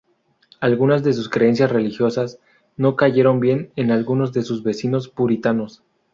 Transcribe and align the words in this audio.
Algunas 0.59 1.03
de 1.03 1.13
sus 1.13 1.29
creencias 1.29 1.71
religiosas 1.71 2.39
no 2.75 2.95
cayeron 2.95 3.39
bien 3.39 3.69
en 3.75 3.91
algunos 3.91 4.33
de 4.33 4.41
sus 4.41 4.63
vecinos 4.63 5.07
puritanos. 5.09 5.83